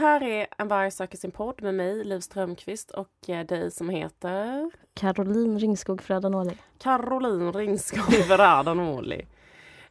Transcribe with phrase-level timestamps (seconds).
[0.00, 3.88] här är En varg söker sin podd med mig, Liv Strömqvist och eh, dig som
[3.88, 6.58] heter Caroline Ringskog Ferradanoli.
[6.78, 9.26] Caroline Ringskog Ferradanoli.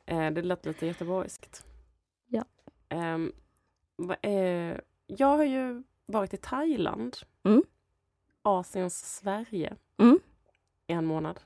[0.06, 1.66] Eh, det lät lite göteborgskt.
[2.28, 2.44] Ja.
[2.90, 3.34] Um,
[4.22, 7.18] eh, jag har ju varit i Thailand.
[7.44, 7.64] Mm.
[8.42, 9.76] Asiens Sverige.
[9.98, 10.20] Mm.
[10.88, 11.40] En månad.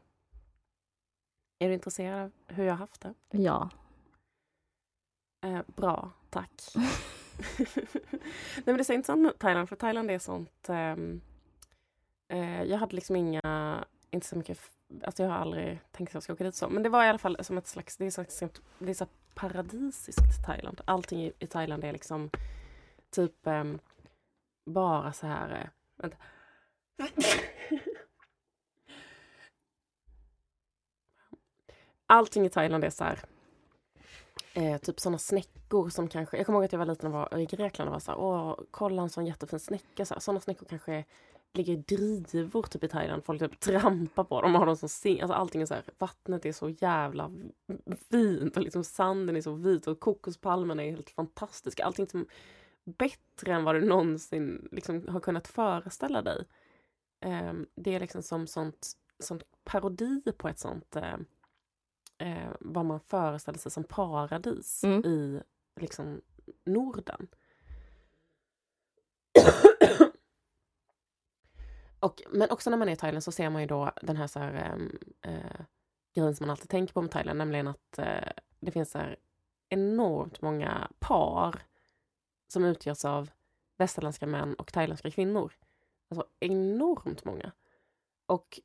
[1.59, 3.13] Är du intresserad av hur jag har haft det?
[3.29, 3.69] Ja.
[5.75, 6.61] Bra, tack.
[7.37, 10.69] Nej men det är så intressant med Thailand, för Thailand är sånt...
[10.69, 11.21] ehm,
[12.27, 14.59] eh, jag hade liksom inga, inte så mycket,
[15.03, 16.69] alltså jag har aldrig tänkt att jag ska åka dit så.
[16.69, 18.43] Men det var i alla fall som ett slags, det är slags,
[18.79, 20.81] det är så paradisiskt Thailand.
[20.85, 22.29] Allting i, i Thailand är liksom
[23.09, 23.79] typ ehm,
[24.65, 26.17] bara så här, eh, vänta.
[32.07, 33.19] Allting i Thailand är så här
[34.53, 37.39] eh, typ sådana snäckor som kanske, jag kommer ihåg att jag var liten och var
[37.39, 40.05] i Grekland och var såhär, åh, kolla en sån jättefin snäcka.
[40.05, 41.05] Sådana snäckor kanske
[41.53, 43.25] ligger i drivor typ i Thailand.
[43.25, 45.21] Folk typ trampar på dem och har dem som sing.
[45.21, 47.31] Alltså allting är så här, vattnet är så jävla
[48.09, 51.85] fint och liksom sanden är så vit och kokospalmerna är helt fantastiska.
[51.85, 52.25] Allting som
[52.83, 56.45] bättre än vad du någonsin liksom har kunnat föreställa dig.
[57.19, 61.17] Eh, det är liksom som sånt, sånt parodi på ett sånt eh,
[62.17, 65.05] eh, vad man föreställer sig som paradis Mm.
[65.05, 65.41] i
[65.79, 66.21] liksom
[66.65, 67.27] Norden.
[71.99, 74.27] Och, men också när man är i Thailand så ser man ju då den här,
[74.27, 74.79] så här
[75.21, 75.61] eh,
[76.15, 79.17] grejen som man alltid tänker på med Thailand, nämligen att eh, det finns så här
[79.69, 81.61] enormt många par
[82.47, 83.29] som utgörs av
[83.77, 85.53] västerländska män och thailändska kvinnor.
[86.09, 87.51] Alltså enormt många.
[88.25, 88.59] Och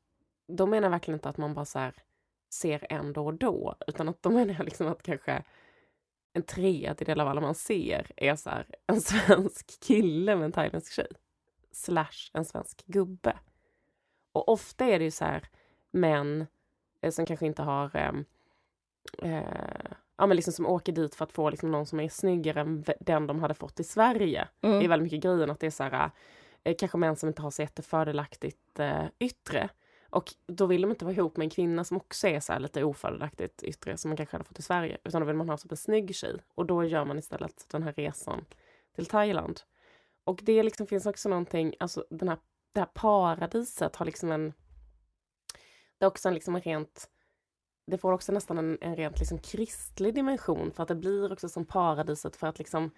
[0.47, 1.95] då menar jag verkligen inte att man bara så här
[2.49, 5.43] ser en då och då, utan att då menar jag liksom att kanske
[6.33, 10.93] en tredjedel av alla man ser är så här, en svensk kille med en thailändsk
[10.93, 11.09] tjej.
[11.73, 13.39] Slash en svensk gubbe.
[14.33, 15.49] Och ofta är det ju så här
[15.91, 16.47] män
[17.01, 18.25] eh, som kanske inte har ehm,
[19.23, 22.61] eh, ja, men liksom som åker dit för att få liksom någon som är snyggare
[22.61, 24.49] än den de hade fått i Sverige.
[24.61, 24.89] Det är Mm.
[24.89, 26.11] väldigt mycket grejen att det är så här,
[26.65, 29.69] eh, kanske män som inte har så jättefördelaktigt eh, yttre.
[30.11, 32.61] Och då vill de inte vara ihop med en kvinna som också är så här
[32.61, 34.99] lite ofördelaktigt yttre som man kanske hade fått i Sverige.
[35.05, 36.37] Utan då vill man ha typ en snygg tjej.
[36.55, 38.45] Och då gör man istället den här resan
[38.95, 39.61] till Thailand.
[40.25, 42.39] Och det liksom finns också någonting, alltså den här,
[42.73, 44.53] det här paradiset har liksom en...
[45.99, 47.11] Det är också en, liksom en rent...
[47.87, 51.49] Det får också nästan en, en rent liksom kristlig dimension för att det blir också
[51.49, 52.91] som paradiset för att liksom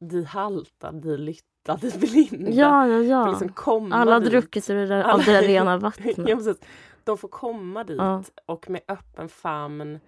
[0.00, 2.50] de halta, de lytta, de blinda.
[2.50, 3.30] Ja, ja, ja.
[3.30, 6.18] liksom komma Alla har druckit ur det Alla- det rena vattnet.
[6.18, 6.56] ja, precis.
[7.04, 8.22] De får komma dit Ja.
[8.46, 10.00] och med öppen famn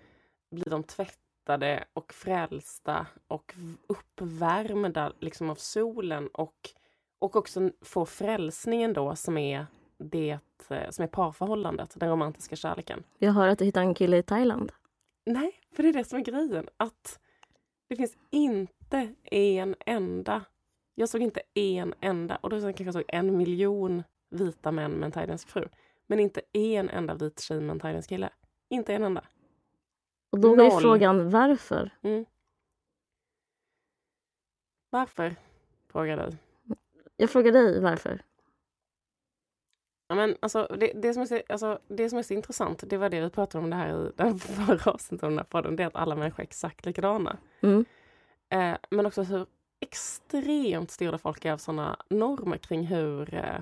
[0.51, 3.55] blir de tvättade och frälsta och
[4.21, 6.55] uppvärmda liksom av solen och,
[7.19, 9.67] och också få frälsningen då som är
[9.99, 13.03] det eh, som är parförhållandet, den romantiska kärleken.
[13.19, 14.73] Jag hör att du hittade en kille i Thailand.
[15.27, 16.69] Nej, för det är det som är grejen.
[16.77, 17.19] Att
[17.89, 18.73] det finns inte
[19.31, 20.45] en enda.
[20.95, 25.07] Jag såg inte en enda, och då kanske jag såg en miljon vita män med
[25.07, 25.69] en thailändsk fru.
[26.07, 28.31] Men inte en enda vit tjej med en thailändsk kille.
[28.69, 29.25] Inte en enda.
[30.31, 30.81] Och då Noll.
[30.81, 31.91] frågan varför.
[32.03, 32.25] Mm.
[34.91, 35.37] Varför?
[35.89, 36.37] Frågar du.
[37.17, 38.23] Jag frågar dig varför.
[40.09, 42.97] Ja, men alltså, det, det, som är så, alltså, det som är så intressant, det
[42.97, 45.77] var det vi pratade om det här i den förra avsnittet av den här podden,
[45.77, 47.37] det är att alla människor är exakt likadana.
[47.61, 47.85] Mm.
[48.49, 49.47] Eh, men också hur
[49.81, 53.35] extremt styrda folk är av såna normer kring hur...
[53.35, 53.61] Eh,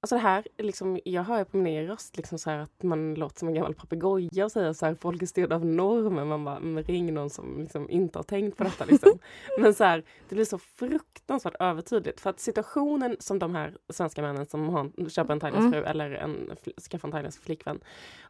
[0.00, 2.82] alltså det här, liksom, jag hör ju på min egen röst liksom så här att
[2.82, 6.24] man låter som en gammal papegoja och säger så här, folk är styrda av normer.
[6.24, 8.84] Man bara, ring någon som liksom inte har tänkt på detta.
[8.84, 9.18] Liksom.
[9.58, 12.20] men så här, det blir så fruktansvärt övertydligt.
[12.20, 15.72] För att situationen som de här svenska männen som har, köper en thailändsk Mm.
[15.72, 16.56] fru eller en,
[16.90, 17.80] skaffar en thailändsk flickvän.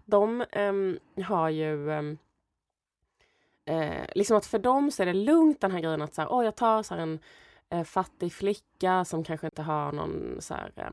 [0.04, 1.90] De ehm, har ju...
[3.64, 6.28] Eh, liksom att för dem så är det lugnt den här grejen att så här,
[6.28, 7.18] oh, jag tar så en
[7.70, 10.90] eh, fattig flicka som kanske inte har någon så här, eh,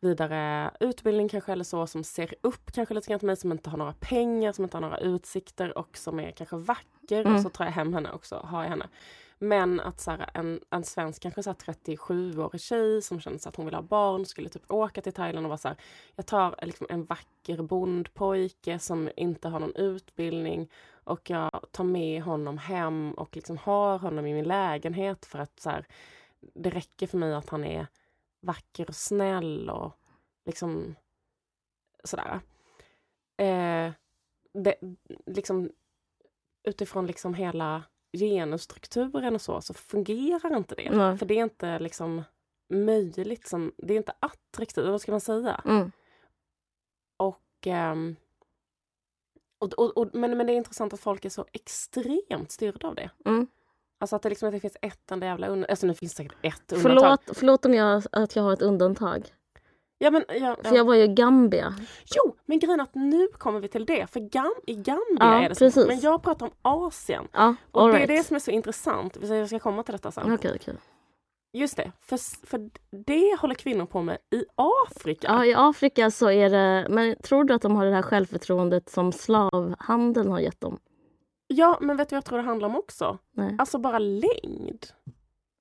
[0.00, 3.70] vidare utbildning kanske eller så, som ser upp kanske lite grann till mig, som inte
[3.70, 7.42] har några pengar, som inte har några utsikter och som är kanske vacker och Mm.
[7.42, 8.88] så tar jag hem henne också, har jag henne.
[9.42, 13.74] Men att så här, en, en svensk, kanske 37-årig tjej som känner att hon vill
[13.74, 15.76] ha barn, skulle typ åka till Thailand och vara så här,
[16.16, 20.70] jag tar liksom en vacker bondpojke som inte har någon utbildning
[21.04, 25.60] och jag tar med honom hem och liksom har honom i min lägenhet för att
[25.60, 25.86] så här,
[26.40, 27.86] det räcker för mig att han är
[28.40, 29.92] vacker och snäll och
[30.44, 30.94] liksom
[32.04, 32.40] sådär.
[33.36, 33.92] Eh,
[34.52, 34.74] det,
[35.26, 35.70] liksom,
[36.64, 37.82] utifrån liksom hela
[38.12, 40.90] genusstrukturen och så, så fungerar inte det.
[40.90, 41.18] Nej.
[41.18, 42.22] För det är inte liksom
[42.68, 45.62] möjligt, som, det är inte attraktivt, vad ska man säga?
[45.64, 45.92] Mm.
[47.16, 48.16] Och, ehm,
[49.58, 52.94] och, och, och, men, men det är intressant att folk är så extremt styrda av
[52.94, 53.10] det.
[53.24, 53.46] Mm.
[53.98, 55.70] Alltså att det liksom inte finns ett enda jävla undantag.
[55.70, 57.18] Alltså nu finns det säkert ett undantag.
[57.24, 59.32] Förlåt, förlåt om jag, att jag har ett undantag.
[60.02, 60.76] Ja, men, ja, För ja.
[60.76, 61.74] jag var ju i Gambia.
[62.16, 64.06] Jo, men grejen är att nu kommer vi till det.
[64.10, 65.64] För Gam i Gambia Ja, är det så.
[65.64, 65.86] precis.
[65.86, 67.28] Men jag pratar om Asien.
[67.32, 68.08] Ja, Och all det är right.
[68.08, 69.16] det som är så intressant.
[69.22, 70.32] Jag ska komma till detta sen.
[70.34, 70.74] Okej, okej.
[71.54, 72.70] Just det, för, för
[73.06, 74.44] det håller kvinnor på med i
[74.86, 75.26] Afrika.
[75.28, 76.86] Ja, i Afrika så är det...
[76.90, 80.78] Men tror du att de har det här självförtroendet som slavhandeln har gett dem?
[81.46, 83.18] Ja, men vet du vad jag tror det handlar om också?
[83.36, 83.56] Nej.
[83.58, 84.86] Alltså bara längd.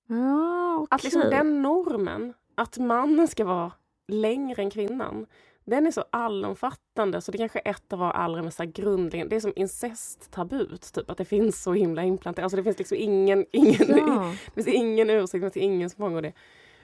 [0.09, 0.88] Ah, okej.
[0.95, 3.71] Att liksom den normen, att mannen ska vara
[4.11, 5.25] längre än kvinnan,
[5.65, 9.35] den är så allomfattande så det kanske är ett av våra allra mest grundläggande, det
[9.35, 13.45] är som incesttabut, typ att det finns så himla implanterat, alltså det finns liksom ingen,
[13.51, 14.33] ingen, Ja.
[14.45, 16.33] det finns ingen ursäkt, det finns ingen som fångar det.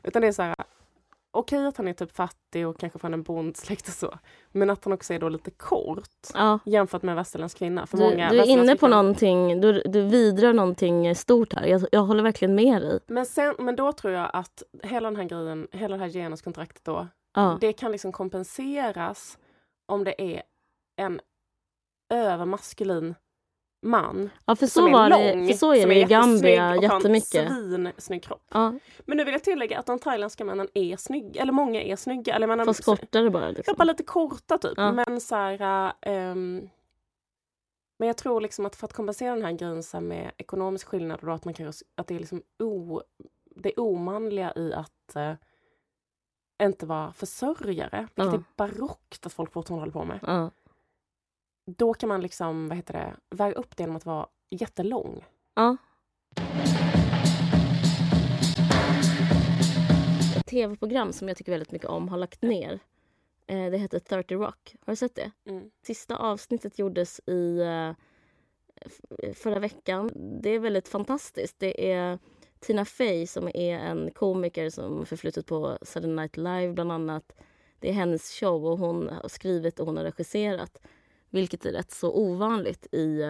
[0.04, 0.56] Utan det är så här,
[1.32, 4.14] okej att han är typ fattig och kanske från en bondsläkt och så,
[4.52, 6.60] men att han också är då lite kort ja.
[6.66, 7.88] jämfört med en västerländsk kvinna.
[7.88, 11.66] För Du, många du är inne på någonting, du, du vidrör någonting stort här.
[11.66, 13.00] Jag, jag håller verkligen med dig.
[13.08, 16.86] Men, sen, men då tror jag att hela den här grejen, hela det här genuskontraktet
[16.86, 17.08] då,
[17.38, 17.58] Ja.
[17.62, 19.38] det kan liksom kompenseras
[19.86, 20.44] om det är
[20.96, 21.22] en
[22.10, 23.16] övermaskulin
[23.82, 26.04] man ja, för som så, är var lång, det, för så är som det i
[26.04, 27.36] Gambia och har jättemycket.
[27.36, 28.44] en svinsnygg kropp.
[28.52, 28.74] Ja,
[29.06, 32.36] Men nu vill jag tillägga att de thailändska männen är snygga, eller många är snygga.
[32.36, 33.50] Eller menar, fast kortare bara.
[33.50, 33.76] Liksom.
[33.78, 34.74] Bara lite korta typ.
[34.78, 34.92] Ja.
[34.92, 36.70] Men så här, ehm,
[38.00, 41.36] men jag tror liksom att för att kompensera den här grejen med ekonomisk skillnad och
[41.36, 43.02] att, man kan, att det är liksom o,
[43.56, 45.34] det omanliga i att eh,
[46.64, 50.50] inte vara försörjare, vilket är barockt att folk fortfarande håller på med.
[51.78, 55.26] Då kan man liksom, vad heter det, väga upp det genom att vara jättelång.
[55.56, 55.78] Ja.
[60.38, 62.80] Ett tv-program som jag tycker väldigt mycket om har lagt ner.
[63.48, 64.76] Eh, Det heter 30 Rock.
[64.86, 65.32] Har du sett det?
[65.46, 65.72] Mm.
[65.86, 67.94] Sista avsnittet gjordes i eh,
[69.34, 70.12] förra veckan.
[70.42, 71.60] Det är väldigt fantastiskt.
[71.60, 72.20] Det är
[72.60, 77.34] Tina Fey som är en komiker som förflutit på Saturday Night Live bland annat.
[77.80, 80.78] Det är hennes show och hon har skrivit och hon har regisserat.
[81.30, 83.22] Vilket är rätt så ovanligt i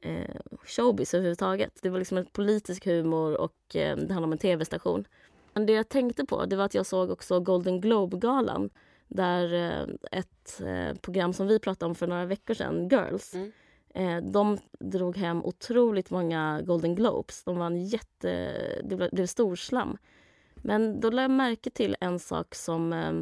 [0.00, 1.78] eh, showbiz överhuvudtaget.
[1.82, 5.04] Det var liksom en politisk humor och eh, det handlar om en tv-station.
[5.52, 8.70] Men det jag tänkte på det var att jag såg också Golden Globe-galan
[9.08, 13.52] där eh, ett eh, program som vi pratade om för några veckor sedan, Girls, Mm
[13.96, 17.44] eh, de drog hem otroligt många Golden Globes.
[17.44, 18.28] De vann jätte...
[18.84, 19.98] Det blev, det blev storslam.
[20.54, 23.12] Men då lade jag märke till en sak som eh,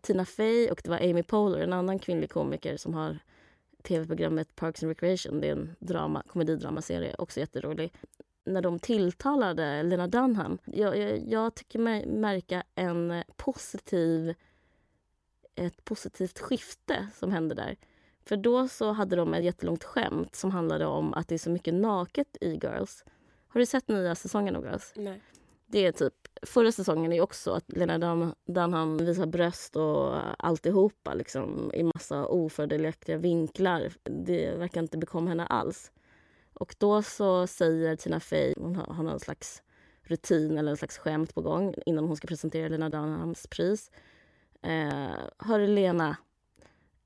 [0.00, 3.18] Tina Fey och det var Amy Poehler, en annan kvinnlig komiker som har
[3.82, 5.40] tv-programmet Parks and Recreation.
[5.40, 7.92] Det är en drama, komedidramaserie, också jätterolig.
[8.44, 14.34] När de tilltalade Lena Dunham, jag, jag, jag tycker mig märka en positiv,
[15.54, 17.76] ett positivt skifte som hände där.
[18.26, 21.50] För då så hade de ett jättelångt skämt som handlade om att det är så
[21.50, 23.04] mycket naket i Girls.
[23.48, 24.92] Har du sett nya säsongen av Girls?
[24.96, 25.20] Nej.
[25.66, 31.14] Det är typ, förra säsongen är också att Lena Dun- Dunham visar bröst och alltihopa
[31.14, 33.92] liksom, i massa ofördelaktiga vinklar.
[34.02, 35.92] Det verkar inte bekomma henne alls.
[36.54, 39.62] Och då så säger Tina Fey, hon har, har någon slags
[40.02, 43.90] rutin eller en slags skämt på gång innan hon ska presentera Lena Dunhams pris.
[44.62, 46.16] Eh, Hörru Lena,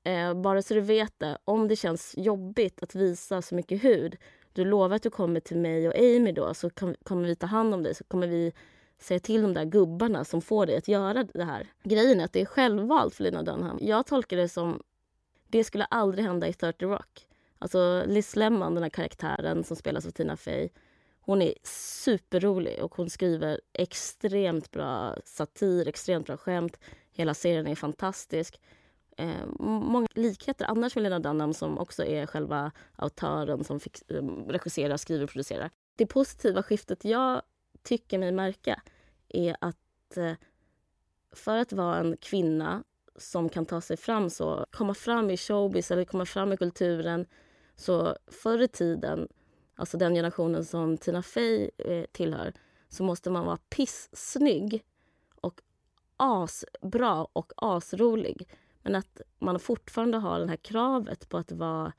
[0.09, 4.17] eh, bara så du vet det, om det känns jobbigt att visa så mycket hud
[4.53, 7.47] du lovar att du kommer till mig och Amy då så kan, kommer vi ta
[7.47, 8.53] hand om dig så kommer vi
[8.99, 11.67] säga till de där gubbarna som får dig att göra det här.
[11.83, 13.77] Grejen är att det är självvalt för Lena Dunham.
[13.81, 14.83] Jag tolkar det som
[15.47, 17.27] det skulle aldrig hända i 30 Rock.
[17.59, 20.69] Alltså Liz Lemon, den här karaktären som spelas av Tina Fey,
[21.21, 26.79] hon är superrolig och hon skriver extremt bra satir, extremt bra skämt.
[27.11, 28.59] Hela serien är fantastisk.
[29.19, 34.23] Eh, många likheter annars med Lena Dunham som också är själva autören som fix, eh,
[34.47, 35.69] regisserar, skriver och producerar.
[35.95, 37.41] Det positiva skiftet jag
[37.83, 38.81] tycker mig märka
[39.29, 40.33] är att eh,
[41.31, 42.83] för att vara en kvinna
[43.15, 47.25] som kan ta sig fram så, komma fram i showbiz eller komma fram i kulturen
[47.75, 49.27] så förr i tiden,
[49.75, 52.53] alltså den generationen som Tina Fey eh, tillhör,
[52.89, 54.83] så måste man vara pissnygg
[55.41, 55.61] och
[56.17, 58.47] asbra och asrolig.
[58.83, 61.93] Men att man fortfarande har det här kravet på att vara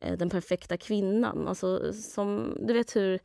[0.00, 1.48] eh, den perfekta kvinnan.
[1.48, 3.20] Alltså, som, du vet hur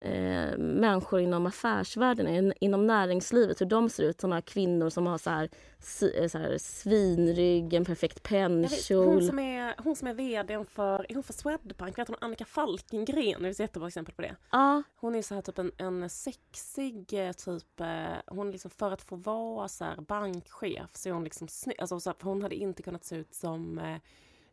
[0.00, 4.20] eh, människor inom affärsvärlden, in, inom näringslivet, hur de ser ut.
[4.20, 9.06] Såna kvinnor som har så här, si, så här svinrygg, en perfekt pennkjol.
[9.06, 11.98] hon, som är, hon som är vd för, är hon för Swedbank?
[11.98, 13.42] Vet hon Annika Falkengren?
[13.42, 14.36] Det är ett jättebra exempel på det.
[14.50, 17.86] Ja, Hon är så här typ en, en sexig eh, typ, eh,
[18.26, 21.80] hon liksom för att få vara så här bankchef så är hon liksom snygg.
[21.80, 23.96] Alltså hon hade inte kunnat se ut som eh,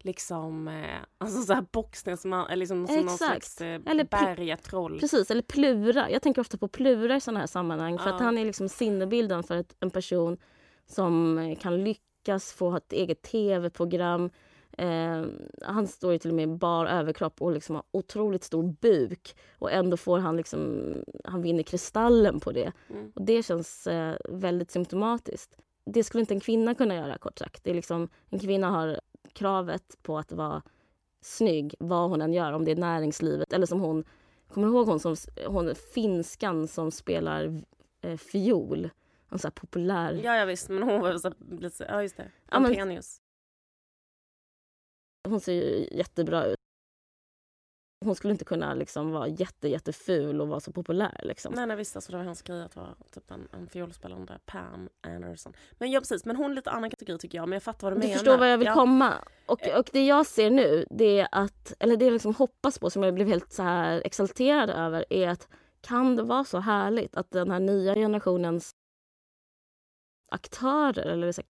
[0.03, 3.19] liksom, eh, alltså så här boxningsman, liksom som någon Exakt.
[3.51, 4.99] slags eh, Eller bergatroll.
[4.99, 5.31] precis.
[5.31, 6.09] Eller Plura.
[6.11, 7.97] Jag tänker ofta på Plura i sådana här sammanhang.
[7.97, 8.25] För att Ja.
[8.25, 10.37] han är liksom sinnebilden för ett, en person
[10.85, 14.29] som eh, kan lyckas få ha ett eget tv-program.
[14.77, 15.23] Eh,
[15.61, 19.35] han står ju till och med i bar överkropp och liksom har otroligt stor buk.
[19.59, 22.71] Och ändå får han liksom, han vinner Kristallen på det.
[22.89, 23.11] Mm.
[23.15, 25.55] Och det känns eh, väldigt symptomatiskt.
[25.85, 27.63] Det skulle inte en kvinna kunna göra kort sagt.
[27.63, 28.99] Det är liksom, en kvinna har
[29.37, 30.61] kravet på att vara
[31.21, 34.03] snygg vad hon än gör, om det är näringslivet eller som hon,
[34.47, 35.15] kommer du ihåg hon som,
[35.47, 37.61] hon finskan som spelar
[38.01, 38.89] eh, fiol?
[39.29, 40.13] En sån här populär...
[40.23, 42.31] Ja, ja visst, men hon var så, lite, ja just det.
[42.51, 43.01] Ja, men-.
[45.27, 46.56] Hon ser ju jättebra ut.
[48.07, 51.21] Hon skulle inte kunna liksom vara jätte, jätteful och vara så populär.
[51.23, 51.53] Liksom.
[51.53, 54.89] Nej, nej visst, alltså det var hans grej att vara typ en, en fiolspelande Pam
[55.01, 55.53] Anderson.
[55.77, 57.93] Men ja precis, men hon är lite annan kategori tycker jag, men jag fattar vad
[57.93, 58.17] du, Du menar.
[58.17, 58.73] förstår vad jag vill ja.
[58.73, 59.13] komma.
[59.45, 62.89] Och, och det jag ser nu, det är att, eller det jag liksom hoppas på,
[62.89, 65.47] som jag blev helt så här exalterad över, är att
[65.81, 68.75] kan det vara så härligt att den här nya generationens
[70.29, 71.47] aktörer, eller så här,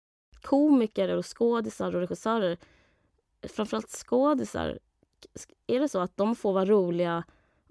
[0.43, 2.57] komiker och skådisar och regissörer,
[3.49, 4.79] framförallt skådisar,
[5.67, 7.25] är det så att de får vara roliga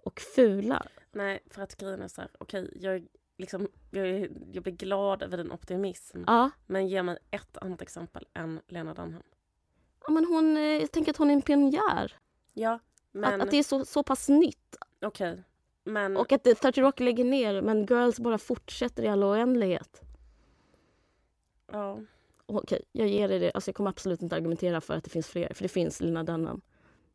[0.04, 0.86] och fula?
[1.12, 3.04] Nej, för att grejen är så här, okej, jag, är
[3.38, 4.08] liksom, jag,
[4.52, 6.24] jag blir glad över din optimism.
[6.28, 9.24] Ja, Men ge mig ett annat exempel än Lena Dunham.
[10.08, 12.18] ja men hon, eh, jag tänker att hon är en pionjär.
[12.54, 12.80] Ja,
[13.12, 14.76] men Att, att det är så, så pass nytt.
[15.02, 15.44] okej.
[15.84, 20.02] Men Och att det- 30 Rock lägger ner, men Girls bara fortsätter i all oändlighet.
[21.72, 22.00] ja,
[22.46, 23.52] Okej, jag ger dig det.
[23.52, 26.24] Alltså jag kommer absolut inte argumentera för att det finns fler, för det finns Lina
[26.24, 26.62] Dunham.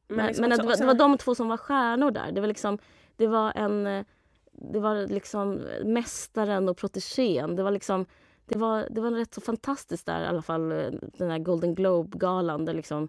[0.08, 2.32] Men, liksom men också- det, var, det var de två som var stjärnor där.
[2.32, 2.78] Det var liksom,
[3.16, 3.86] det var en...
[3.86, 4.04] eh,
[4.52, 7.56] Det var liksom mästaren och protegén.
[7.56, 8.06] Det var liksom...
[8.48, 11.74] Det var, det var rätt så fantastiskt där i alla fall, eh, den här Golden
[11.74, 13.08] Globe-galan där liksom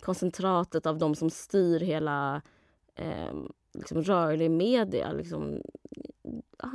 [0.00, 2.42] koncentratet av de som styr hela
[2.96, 3.34] eh,
[3.74, 5.12] liksom rörlig media.
[5.12, 5.62] Liksom,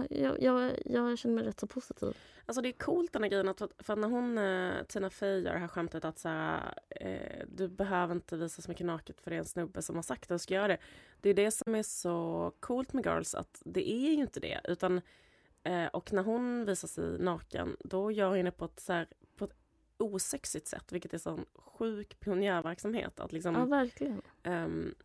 [0.10, 2.18] jag, jag, jag känner mig rätt så positiv.
[2.46, 5.40] Alltså det är coolt den här grejen att, för att när hon, eh, Tina Fey
[5.40, 9.22] gör det här skämtet att så här, eh, du behöver inte visa så mycket naket
[9.22, 10.78] för det är en snubbe som har sagt att du ska göra det.
[11.22, 14.62] Det är det som är så coolt med Girls att det är ju inte det
[14.64, 15.02] utan
[15.64, 19.08] eh, och när hon visar sig naken då gör hon det på ett, så här,
[19.36, 19.56] på ett
[19.98, 24.22] osexigt sätt vilket är sån sjuk pionjärverksamhet att liksom Ja, verkligen.
[24.44, 24.96] Ehm,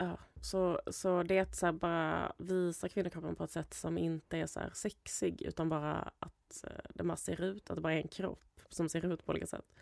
[0.00, 4.38] ja, så, så det är att så bara visa kvinnokroppen på ett sätt som inte
[4.38, 7.94] är så här sexig utan bara att uh, det bara ser ut, att det bara
[7.94, 9.74] är en kropp som ser ut på olika sätt.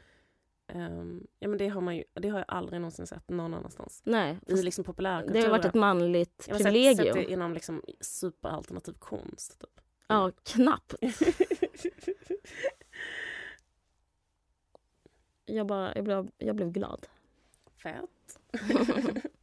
[0.67, 4.03] Ehm, ja men det har man ju, det har jag aldrig någonsin sett någon annanstans.
[4.05, 5.51] Nej, I liksom det har populärkulturen.
[5.51, 7.15] varit ett manligt Jag har sett, privilegium.
[7.15, 9.61] sett det inom liksom superalternativ konst.
[9.61, 9.81] Typ.
[10.07, 10.95] Ja, knappt.
[15.51, 17.07] Jag, bara, jag, blev, jag blev glad.
[17.83, 18.41] Fett.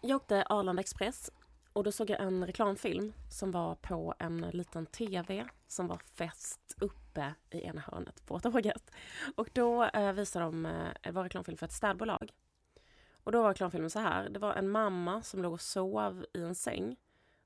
[0.00, 1.30] jag åkte Arlanda Express
[1.72, 6.76] och då såg jag en reklamfilm som var på en liten tv som var fäst
[6.80, 8.90] uppe i ena hörnet på tåget.
[9.36, 10.66] Och då eh, visade de,
[11.02, 12.32] eh, var reklamfilm för ett städbolag.
[13.12, 16.42] Och då var reklamfilmen så här, det var en mamma som låg och sov i
[16.42, 16.96] en säng.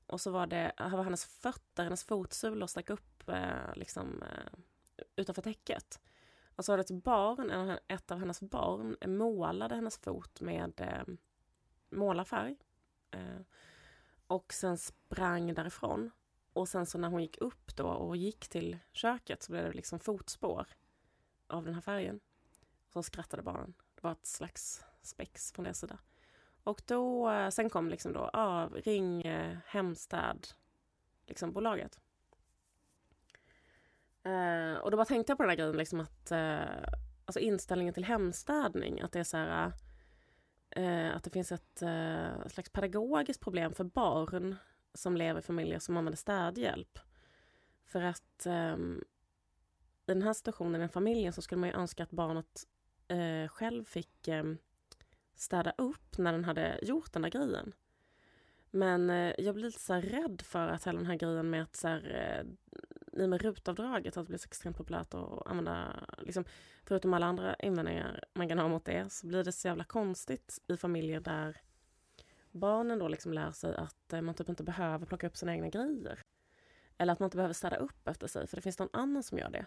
[0.07, 5.03] Och så var det här var hennes fötter, hennes fotsulor stack upp eh, liksom, eh,
[5.15, 5.99] utanför täcket.
[6.55, 11.15] Och så var det ett barn, ett av hennes barn målade hennes fot med eh,
[11.95, 12.57] målarfärg.
[13.11, 13.41] Eh,
[14.27, 16.11] och sen sprang därifrån.
[16.53, 19.71] Och sen så när hon gick upp då och gick till köket så blev det
[19.71, 20.67] liksom fotspår
[21.47, 22.19] av den här färgen.
[22.93, 23.73] Så skrattade barnen.
[23.95, 25.97] Det var ett slags spex från deras sida.
[26.63, 30.47] Och då, eh, sen kom liksom då, ja, ring eh, Hemstad,
[31.25, 31.99] liksom bolaget.
[34.23, 36.59] Eh, och då bara tänkte jag på den här grejen liksom att eh,
[37.25, 39.73] alltså inställningen till hemstädning, att det är så här eh,
[40.75, 44.55] eh, att det finns ett eh, slags pedagogiskt problem för barn
[44.93, 46.99] som lever i familjer som använder städhjälp.
[47.85, 48.77] För att eh,
[50.07, 52.63] i den här situationen, i den familjen, så skulle man ju önska att barnet
[53.07, 54.43] eh, själv fick eh,
[55.35, 57.73] städa upp när den hade gjort den där grejen.
[58.71, 61.63] Men eh, jag blir lite så här rädd för att hela den här grejen med
[61.63, 62.77] att så här, eh,
[63.15, 66.45] i och med rutavdraget, att det blir så extremt populärt att använda, liksom,
[66.85, 70.59] förutom alla andra invändningar man kan ha mot det, så blir det så jävla konstigt
[70.67, 71.57] i familjer där
[72.51, 75.69] barnen då liksom lär sig att eh, man typ inte behöver plocka upp sina egna
[75.69, 76.19] grejer.
[76.97, 79.37] Eller att man inte behöver städa upp efter sig, för det finns någon annan som
[79.37, 79.65] gör det.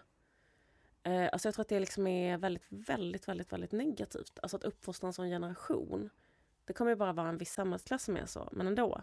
[1.03, 4.39] Eh, alltså jag tror att det liksom är väldigt, väldigt, väldigt, väldigt negativt.
[4.43, 6.11] Alltså att uppfostra en sån generation.
[6.65, 9.03] Det kommer ju bara vara en viss samhällsklass som är så, men ändå.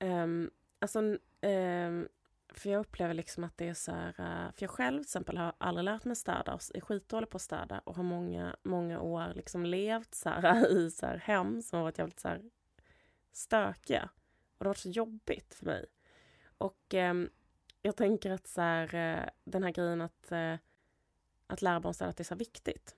[0.00, 0.98] Um, alltså,
[1.42, 2.08] um,
[2.50, 5.36] för jag upplever liksom att det är så här, eh, för jag själv till exempel
[5.36, 9.00] har aldrig lärt mig städa och är skitdålig på att städa och har många, många
[9.00, 12.42] år liksom levt så här, i så här hem som har varit jävligt så här
[13.32, 14.08] stökiga.
[14.58, 15.86] Och det har varit så jobbigt för mig.
[16.58, 17.14] Och eh,
[17.82, 20.54] jag tänker att så här, eh, den här grejen att, eh,
[21.46, 22.96] att lära barn städa, att det är så viktigt.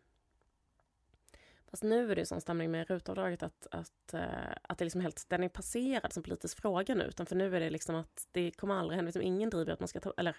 [1.70, 5.24] Fast nu är det sån stämning med rutavdraget att, att, uh, att det liksom helt,
[5.28, 7.04] den är passerad som politisk fråga nu.
[7.04, 9.80] Utan för nu är det liksom att det kommer aldrig hända, liksom ingen driver att
[9.80, 10.36] man ska ta, eller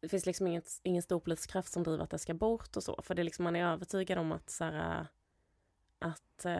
[0.00, 2.82] det finns liksom inget, ingen stor politisk kraft som driver att det ska bort och
[2.82, 3.00] så.
[3.02, 5.06] För det är liksom, man är övertygad om att så här,
[5.98, 6.52] att uh,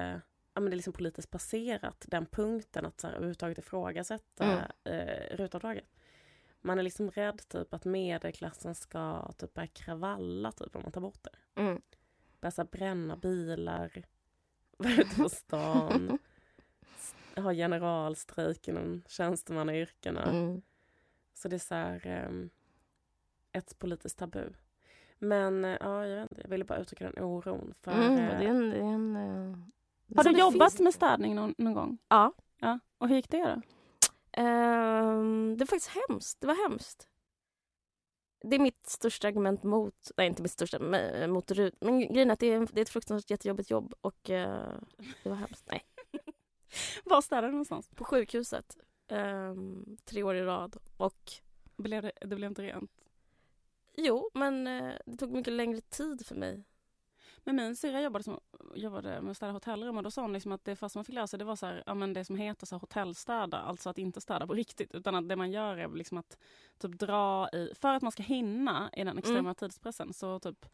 [0.54, 4.98] ja, men det är liksom politiskt passerat, den punkten att så här, överhuvudtaget ifrågasätta mm.
[5.00, 5.96] uh, rutavdraget.
[6.60, 11.00] Man är liksom rädd typ att medelklassen ska typ börja kravalla typ om man tar
[11.00, 11.60] bort det.
[11.60, 11.82] Mm.
[12.40, 14.02] Börja bränna bilar,
[14.78, 16.18] vara ute på stan,
[17.37, 20.23] ha generalstrejk inom tjänstemannayrkena.
[20.30, 20.62] Mm.
[21.35, 22.50] Så det är så här, um,
[23.52, 24.44] ett politiskt tabu.
[25.18, 27.75] Men uh, ja, jag vet inte, jag ville bara uttrycka den oron.
[27.80, 29.59] För, Mm, uh, det är en, det är en, eh,
[30.16, 31.99] Har så du det jobbat finns- med städning någon, någon gång?
[32.09, 32.32] Ja.
[32.59, 32.78] ja.
[32.99, 33.62] Och hur gick det då?
[34.42, 36.40] Ehm, det var faktiskt hemskt.
[36.40, 37.09] Det var hemskt.
[38.42, 41.75] Det är mitt största argument mot, nej inte mitt största, men, mot RUT.
[41.80, 44.73] Men grejen är att det är, det är ett fruktansvärt jättejobbigt jobb och eh,
[45.23, 45.64] det var hemskt.
[45.66, 45.85] Nej.
[47.04, 47.88] Var städade du någonstans?
[47.94, 48.76] På sjukhuset.
[49.09, 50.76] ehm, tre år i rad.
[50.97, 51.32] Och
[51.76, 52.90] Blev det, det blev inte rent?
[53.97, 56.64] jo, men eh, det tog mycket längre tid för mig.
[57.44, 58.40] Men min syrra jobbade, som,
[58.75, 61.14] jobbade med att städa hotellrum och då sa hon liksom att det första man fick
[61.14, 63.90] lära sig det var så här, ja, men det som heter så här hotellstäda, alltså
[63.90, 66.38] att inte städa på riktigt utan att det man gör är liksom att
[66.78, 69.54] typ dra i, för att man ska hinna i den extrema Mm.
[69.54, 70.66] tidspressen så typ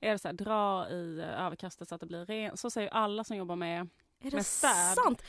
[0.00, 2.58] är det så här, dra i eh, överkastet så att det blir rent.
[2.58, 3.88] Så säger alla som jobbar med
[4.20, 5.22] Är det sant?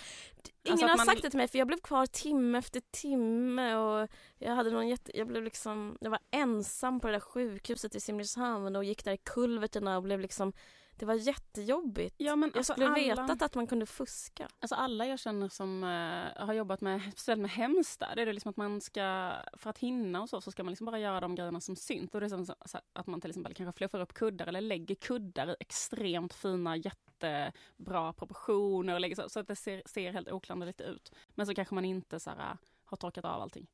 [0.64, 2.82] Ingen Alltså att har man- sagt det till mig för jag blev kvar timme efter
[2.92, 4.08] timme och
[4.38, 8.00] jag hade någon jätte, jag blev liksom, jag var ensam på det där sjukhuset i
[8.00, 10.54] Simrishamn och gick där i kulverterna och blev liksom,
[11.00, 12.16] det var jättejobbigt.
[12.18, 14.48] Ja, men Jag alltså skulle alla, vetat att man kunde fuska.
[14.60, 18.50] Alltså alla jag känner som eh, har jobbat med, speciellt med hemstäd, är det liksom
[18.50, 21.36] att man ska, för att hinna och så, så ska man liksom bara göra de
[21.36, 22.14] grejerna som syns.
[22.14, 22.46] Och det är som
[22.94, 28.14] att man till exempel kanske fluffar upp kuddar eller lägger kuddar i extremt fina, jättebra
[28.14, 31.12] proportioner och lägger så, så att det ser, ser helt oklanderligt ut.
[31.30, 33.68] Men så kanske man inte så här, har torkat av allting.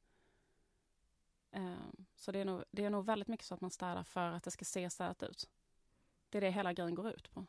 [1.52, 1.74] Eh,
[2.16, 4.44] så det är, nog, det är nog väldigt mycket så att man städar för att
[4.44, 5.50] det ska se städat ut.
[6.34, 7.46] Det är det hela grejen går ut på.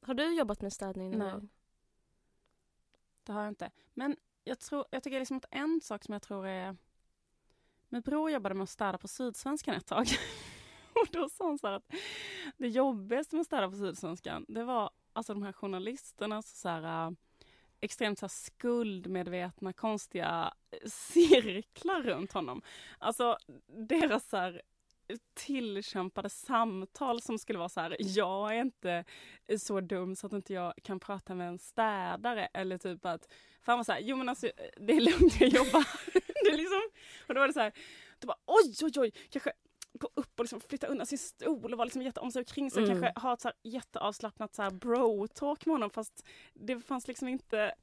[0.00, 1.32] Har du jobbat med städning någon Nej.
[1.32, 1.48] gång?
[3.22, 3.70] Det har jag inte.
[3.92, 6.76] Men jag, tror, jag tycker liksom att en sak som jag tror är...
[7.88, 10.06] Min bror jobbade med att städa på Sydsvenskan ett tag.
[10.92, 11.94] Och då sa han så här att
[12.56, 17.06] det jobbigaste med att städa på Sydsvenskan, det var alltså de här journalisternas så här,
[17.06, 17.12] äh,
[17.80, 22.62] extremt så här skuldmedvetna, konstiga äh, cirklar runt honom.
[22.98, 24.62] Alltså deras så här
[25.34, 29.04] tillkämpade samtal som skulle vara så här, jag är inte
[29.58, 33.72] så dum så att inte jag kan prata med en städare eller typ att, för
[33.72, 35.88] han var så här, jo men alltså det är lugnt jag jobbar.
[36.44, 36.80] det är liksom,
[37.28, 37.72] och då var det så här,
[38.18, 39.52] då bara oj oj oj, kanske
[39.98, 42.70] gå upp och liksom flytta undan sin stol och vara liksom jätte om sig kring
[42.70, 43.00] sig Mm.
[43.00, 47.28] kanske ha ett så här jätteavslappnat så här bro-talk med honom fast det fanns liksom
[47.28, 47.74] inte,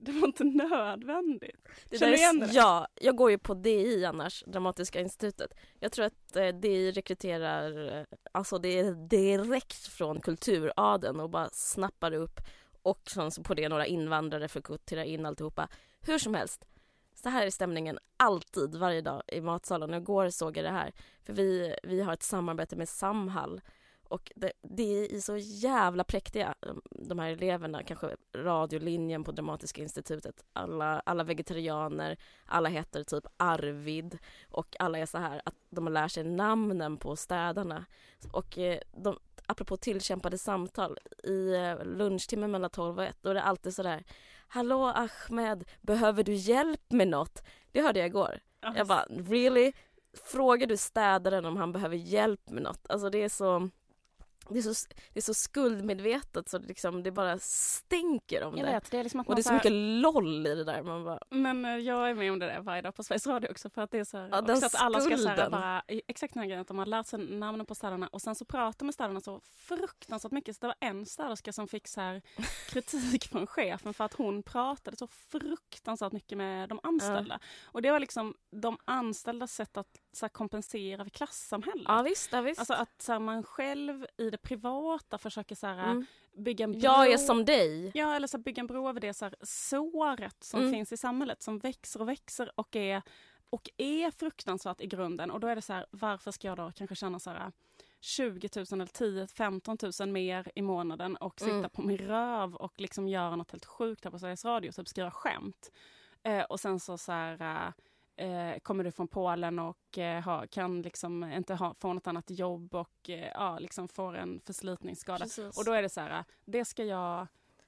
[0.00, 1.68] det var inte nödvändigt.
[1.90, 2.46] Det Känner du igen det?
[2.52, 5.54] ja, jag går ju på DI annars, Dramatiska institutet.
[5.78, 11.48] Jag tror att eh, DI rekryterar, eh, alltså det är direkt från kulturaden och bara
[11.52, 12.40] snappar upp
[12.82, 14.64] och sen så på det några invandrare för att
[15.04, 15.68] in alltihopa.
[16.00, 16.64] Hur som helst,
[17.14, 19.94] så här är stämningen alltid, varje dag i matsalen.
[19.94, 20.92] Och Igår såg jag det här,
[21.24, 23.60] för vi, vi har ett samarbete med Samhall
[24.10, 26.54] och det, det är så jävla präktiga,
[26.90, 30.44] de här eleverna, kanske radiolinjen på Dramatiska institutet.
[30.52, 34.18] Alla, alla vegetarianer, alla heter typ Arvid
[34.48, 37.84] och alla är så här att de lärt sig namnen på städarna.
[38.32, 43.34] Och eh, de, apropå tillkämpade samtal, i eh, lunchtimmen mellan 12 och 1, då är
[43.34, 44.04] det alltid så där
[44.48, 47.42] Hallå Ahmed, behöver du hjälp med något?
[47.72, 48.40] Det hörde jag igår.
[48.76, 49.72] Jag bara, really?
[50.24, 52.90] Frågar du städaren om han behöver hjälp med något?
[52.90, 53.70] Alltså det är så...
[54.54, 58.66] det är så, det är så skuldmedvetet så det, liksom, det bara stänker om Jag
[58.66, 58.72] det.
[58.72, 60.82] vet, det är liksom Och det är så här- mycket LOL i det där.
[60.82, 63.48] Man bara, Men eh, jag är med om det där varje dag på Sveriges Radio
[63.50, 65.82] också för att det är så här, Ja, också att alla ska så här, bara,
[65.88, 68.44] exakt den här grejen att de har lärt sig namnen på städerna och sen så
[68.44, 70.56] pratar med städerna så fruktansvärt mycket.
[70.56, 72.22] Så det var en städerska som fick så här
[72.70, 77.38] kritik från chefen för att hon pratade så fruktansvärt mycket med de anställda.
[77.64, 81.84] Och det var liksom de anställdas sätt att så här, kompensera för klassamhället.
[81.88, 82.58] ja visst, ja, visst.
[82.60, 86.06] Alltså att så här, man själv i det privata försöker så här, mm.
[86.36, 86.80] bygga en bro.
[86.80, 87.90] Jag är som dig.
[87.94, 90.72] Ja, eller så här, bygga en bro över det så här, såret som Mm.
[90.72, 93.02] finns i samhället som växer och växer och är,
[93.50, 95.30] och är fruktansvärt i grunden.
[95.30, 97.52] Och då är det så här, varför ska jag då kanske känna så här
[98.00, 101.70] 20 000 eller 10 15 000 mer i månaden och sitta Mm.
[101.70, 105.10] på min röv och liksom göra något helt sjukt här på Sveriges Radio, typ skriva
[105.10, 105.70] skämt.
[106.22, 107.72] Eh, och sen så, så här,
[108.20, 112.30] eh, kommer du från Polen och eh, ha, kan liksom inte ha, få något annat
[112.30, 115.18] jobb och eh, ja, liksom får en förslitningsskada.
[115.24, 115.58] Precis.
[115.58, 117.26] Och då är det så här, det ska jag eh,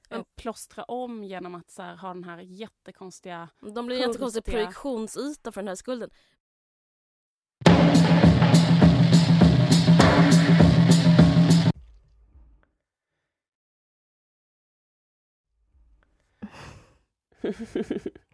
[0.09, 0.25] Ja.
[0.35, 3.49] plåstra om genom att så här, ha den här jättekonstiga...
[3.59, 6.09] De blir en jättekonstig konstiga- projektionsyta för den här skulden.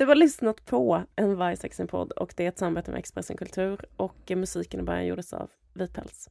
[0.00, 4.30] Du har lyssnat på en Vargsexen-podd och det är ett samarbete med Expressen Kultur och
[4.30, 6.28] musiken i början gjordes av Vitpäls.